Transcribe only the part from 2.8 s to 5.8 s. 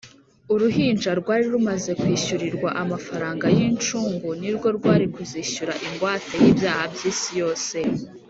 amafaranga y’incungu ni rwo rwari kuzishyura